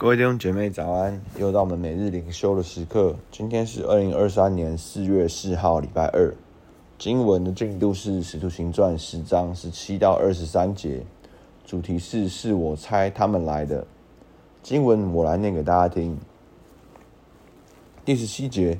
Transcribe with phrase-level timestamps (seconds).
[0.00, 3.16] 各位弟兄姐妹早安，又到我们每日灵修的时刻。
[3.32, 6.32] 今天是二零二三年四月四号，礼拜二。
[6.96, 11.02] 经文的进度是《使徒行传》十章十七到二十三节，
[11.66, 13.84] 主题是“是我猜他们来的”。
[14.62, 16.16] 经文我来念给大家听。
[18.04, 18.78] 第十七节，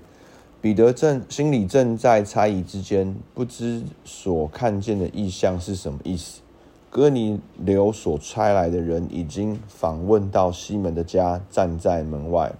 [0.60, 6.42] 彼得正心里正在猜疑之间，不知所看见的异象是什么意思。
[6.90, 12.50] 哥尼流所差来的人已经访问到西门的家，站在门外，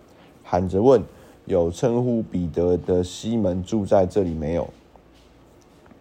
[0.44, 1.02] 喊着问
[1.46, 4.68] ：“有称呼彼得的西门住在这里没有？”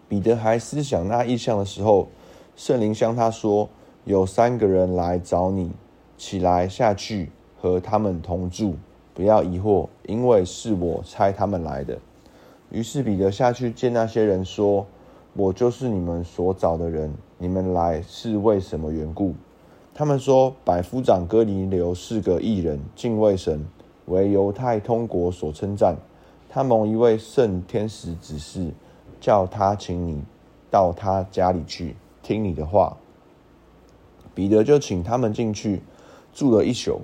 [0.09, 2.09] 彼得还思想那异象的时候，
[2.57, 3.69] 圣灵向他说
[4.03, 5.71] ：“有三个人来找你，
[6.17, 8.75] 起来下去和他们同住，
[9.13, 11.97] 不要疑惑，因为是我差他们来的。”
[12.71, 14.85] 于是彼得下去见那些人，说
[15.33, 19.35] ：“我就是你们所找的人。”你们来是为什么缘故？
[19.93, 23.65] 他们说，百夫长哥尼流是个异人，敬畏神，
[24.05, 25.97] 为犹太通国所称赞。
[26.49, 28.71] 他蒙一位圣天使指示，
[29.19, 30.23] 叫他请你
[30.71, 32.97] 到他家里去，听你的话。
[34.33, 35.83] 彼得就请他们进去，
[36.33, 37.01] 住了一宿。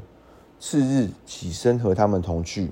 [0.59, 2.71] 次日起身和他们同去，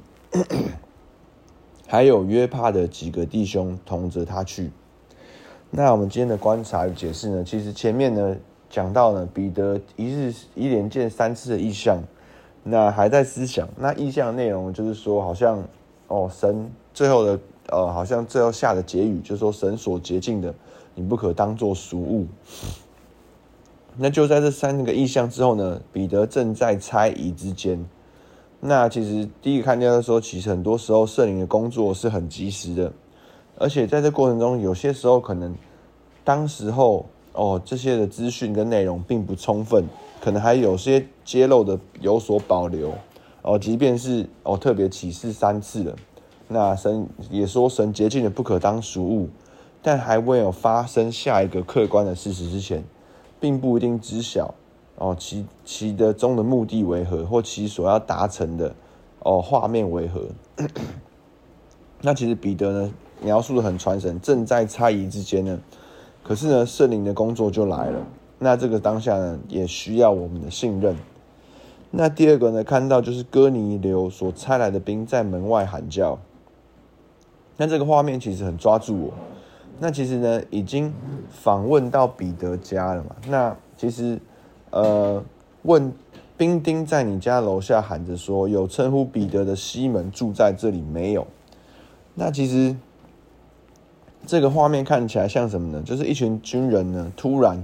[1.85, 4.71] 还有约帕的几个弟兄同着他去。
[5.73, 7.43] 那我们今天的观察与解释呢？
[7.45, 8.35] 其实前面呢
[8.69, 12.03] 讲到呢，彼得一日一连见三次的异象，
[12.61, 13.69] 那还在思想。
[13.77, 15.63] 那异象的内容就是说，好像
[16.09, 20.53] 哦，神最后的呃，好像最后下的结语就是说，神所洁净的，
[20.93, 22.27] 你不可当作俗物。
[23.95, 27.81] 那就在这三个异象之后呢，彼得正在猜疑之间。
[28.59, 32.91] 那其实第一个看见的时候，其实很多时候圣灵的工作是很及时的。
[33.61, 35.55] 而且在这过程中，有些时候可能
[36.23, 39.85] 当时候哦，这些的资讯跟内容并不充分，
[40.19, 42.91] 可能还有些揭露的有所保留
[43.43, 43.59] 哦。
[43.59, 45.95] 即便是哦特别启示三次了，
[46.47, 49.29] 那神也说神洁净的不可当俗物，
[49.83, 52.83] 但还未有发生下一个客观的事实之前，
[53.39, 54.55] 并不一定知晓
[54.95, 58.73] 哦其其的中的目的为何，或其所要达成的
[59.19, 60.21] 哦画面为何。
[62.01, 62.91] 那其实彼得呢？
[63.23, 65.59] 描述的很传神，正在猜疑之间呢，
[66.23, 67.99] 可是呢，圣灵的工作就来了。
[68.39, 70.95] 那这个当下呢，也需要我们的信任。
[71.91, 76.17] 那第二个呢，看到就是哥尼流所差来的兵在门外喊叫。
[77.57, 79.13] 那这个画面其实很抓住我。
[79.79, 80.91] 那其实呢，已经
[81.29, 83.15] 访问到彼得家了嘛。
[83.27, 84.19] 那其实，
[84.71, 85.23] 呃，
[85.61, 85.93] 问
[86.35, 91.27] 兵丁在你家楼下喊着说，有称呼彼得的西门住在这里没有？
[92.15, 92.75] 那其实。
[94.27, 95.83] 这个画面看起来像什么呢？
[95.83, 97.61] 就是一群军人呢，突然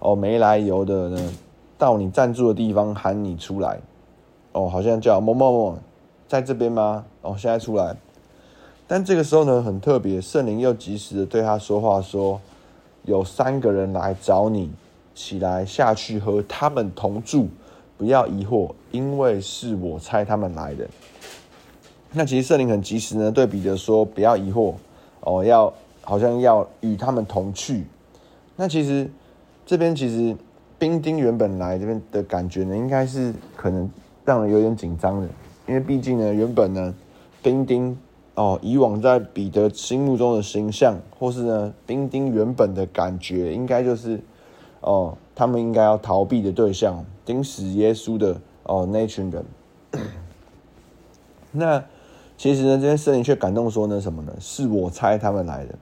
[0.00, 1.32] 哦没来由的呢，
[1.76, 3.78] 到你站住的地方喊你出来，
[4.52, 5.78] 哦，好像叫某某某，
[6.26, 7.04] 在这边吗？
[7.22, 7.94] 哦，现在出来。
[8.88, 12.40] 但这个时候呢，很特别，圣灵又及时的对他说话，说
[13.04, 14.72] 有三个人来找你，
[15.14, 17.48] 起来下去和他们同住，
[17.96, 20.88] 不要疑惑，因为是我差他们来的。
[22.10, 24.72] 那其实圣灵很及时呢，对彼得说不要疑惑，
[25.20, 25.72] 哦，要。
[26.08, 27.84] 好像要与他们同去，
[28.56, 29.10] 那其实
[29.66, 30.34] 这边其实
[30.78, 33.90] 冰丁原本来这边的感觉呢，应该是可能
[34.24, 35.28] 让人有点紧张的，
[35.66, 36.94] 因为毕竟呢，原本呢
[37.42, 37.94] 冰丁
[38.36, 44.18] 哦，以往在彼得心目中的形象，或是呢冰丁原本的感觉，应该就是
[44.80, 49.44] 哦，他们应该要逃避的对象，钉死耶稣的哦那群人。
[51.52, 51.84] 那
[52.38, 54.32] 其实呢，这边圣灵却感动说呢什么呢？
[54.40, 55.74] 是我差他们来的。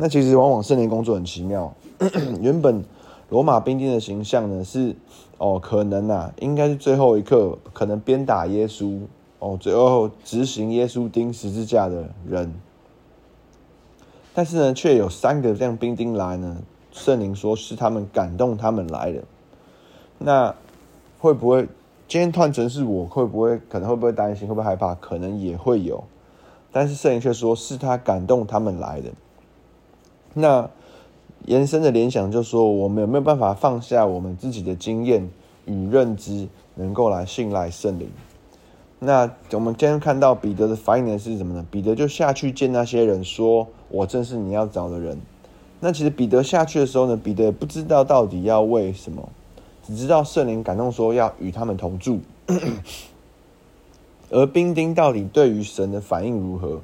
[0.00, 1.74] 那其实往往圣灵工作很奇妙。
[2.40, 2.84] 原本
[3.28, 4.94] 罗马兵丁的形象呢是
[5.38, 9.00] 哦，可能啊，应该是最后一刻可能鞭打耶稣
[9.38, 12.54] 哦，最后执行耶稣钉十字架的人。
[14.34, 16.58] 但是呢，却有三个这样兵丁来呢，
[16.92, 19.22] 圣灵说是他们感动他们来的。
[20.18, 20.54] 那
[21.18, 21.68] 会不会
[22.06, 24.94] 今天换成是我会不会可能会不会担心会不会害怕？
[24.94, 26.04] 可能也会有。
[26.70, 29.10] 但是圣灵却说是他感动他们来的。
[30.38, 30.70] 那
[31.46, 35.28] 延伸的联想就是说，我们有没有办法放下我们自己的经验
[35.66, 38.08] 与认知，能够来信赖圣灵？
[39.00, 41.64] 那我们今天看到彼得的反应呢是什么呢？
[41.70, 45.18] 彼得就下去见那些人，说：“我正是你要找的人。”
[45.80, 49.28] 那其实彼得下去的时候呢，彼得不知道到底要为什么，
[49.86, 52.20] 只知道圣灵感动说要与他们同住。
[54.30, 56.80] 而兵丁到底对于神的反应如何？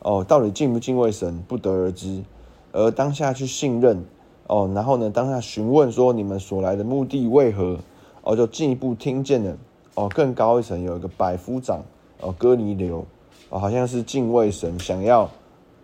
[0.00, 2.22] 哦，到底敬不敬畏神，不得而知。
[2.72, 4.04] 而当下去信任
[4.46, 7.78] 哦，然后呢，当下询问说你们所来的目的为何？
[8.22, 9.56] 哦，就进一步听见了
[9.94, 11.82] 哦，更高一层有一个百夫长
[12.20, 13.04] 哦，哥尼流
[13.48, 15.30] 哦，好像是敬畏神，想要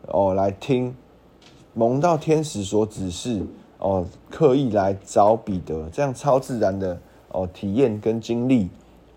[0.09, 0.95] 哦来听
[1.73, 3.43] 蒙到天使所指示
[3.79, 6.99] 哦，刻意来找彼得，这样超自然的
[7.31, 8.69] 哦体验跟经历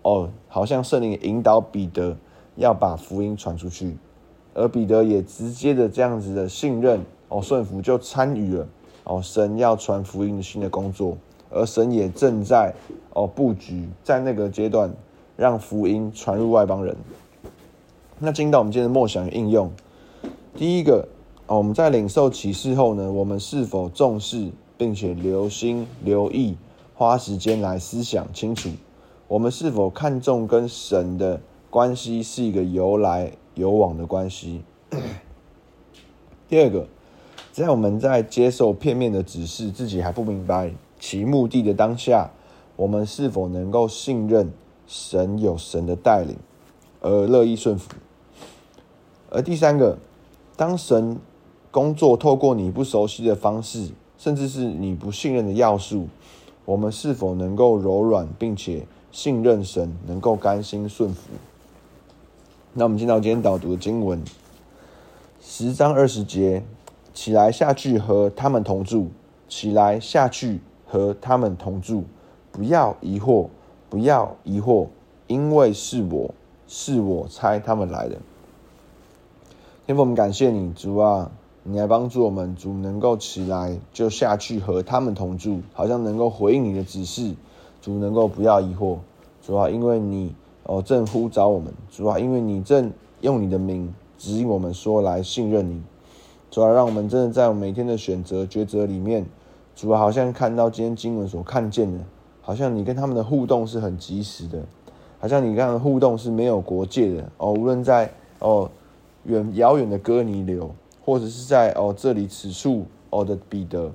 [0.02, 2.16] 哦，好像圣灵引导彼得
[2.56, 3.96] 要把福音传出去，
[4.54, 8.68] 而彼得也直接的这样子的信任哦顺服，就参与了
[9.04, 11.16] 哦神要传福音的新的工作。
[11.52, 12.72] 而神也正在
[13.12, 14.94] 哦布局，在那个阶段
[15.36, 16.96] 让福音传入外邦人。
[18.20, 19.72] 那进到我们今天的默想与应用，
[20.54, 21.08] 第一个
[21.46, 26.56] 哦，我们在领受启示后呢，我们是否重视并且留心留意，
[26.94, 28.68] 花时间来思想清楚，
[29.26, 34.62] 我们是否看重跟神的关系是一个由来有往的关系？
[36.48, 36.86] 第二个，
[37.52, 40.72] 在我们在接受片面的指示，自己还不明白。
[41.00, 42.30] 其目的的当下，
[42.76, 44.52] 我们是否能够信任
[44.86, 46.36] 神有神的带领，
[47.00, 47.90] 而乐意顺服？
[49.30, 49.98] 而第三个，
[50.56, 51.18] 当神
[51.70, 53.88] 工作透过你不熟悉的方式，
[54.18, 56.08] 甚至是你不信任的要素，
[56.64, 61.22] 我们是否能够柔软，并且信任神，能够甘心顺服？
[62.74, 64.22] 那我们进到今天导读的经文，
[65.40, 66.62] 十章二十节，
[67.14, 69.08] 起来下去和他们同住，
[69.48, 70.60] 起来下去。
[70.92, 72.02] 和他们同住，
[72.50, 73.46] 不要疑惑，
[73.88, 74.88] 不要疑惑，
[75.28, 76.34] 因为是我，
[76.66, 78.16] 是我猜他们来的。
[79.86, 81.30] 天父，我们感谢你，主啊，
[81.62, 87.36] 你来帮助我们，主能够起来就下去和他们同住，好像能够回应你的指示，
[87.80, 88.96] 主能够不要疑惑，
[89.40, 90.34] 主啊，因为你
[90.64, 95.80] 哦正呼召我们，主啊，因为你正用你的名指引我们说来信任你，
[96.50, 99.24] 主要，让我们真的在我们每天的选择抉择里面。
[99.76, 102.04] 主要，好像看到今天经文所看见的，
[102.42, 104.60] 好像你跟他们的互动是很及时的，
[105.20, 107.52] 好像你跟他们的互动是没有国界的哦。
[107.52, 108.10] 无论在
[108.40, 108.68] 哦
[109.24, 110.74] 远遥远的哥尼流，
[111.04, 113.90] 或者是在哦这里此处哦的彼得，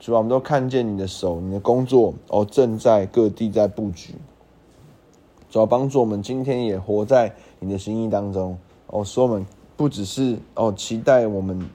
[0.00, 4.14] 主啊，我们都看见你的手，你的工作哦正在各地在布局。
[5.50, 8.56] 主要，帮助我们今天也活在你的心意当中
[8.86, 9.46] 哦，说我们
[9.76, 11.68] 不只是哦期待我们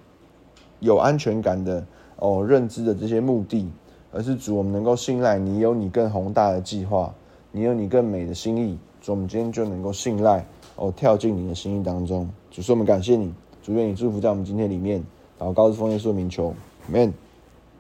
[0.84, 1.84] 有安全感的。
[2.18, 3.68] 哦，认知的这些目的，
[4.12, 7.14] 而是主，我们能够信赖你，有你更宏大的计划，
[7.52, 8.78] 你有你更美的心意。
[9.02, 10.46] 主，我们今天就能够信赖
[10.76, 12.30] 哦，跳进你的心意当中。
[12.50, 15.04] 主，说我们感谢你，主愿你祝福在我们今天里面，
[15.38, 16.54] 祷告是奉耶稣的名求
[16.90, 17.12] ，Amen。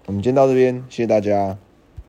[0.08, 1.56] 我们今天到这边，谢谢大家。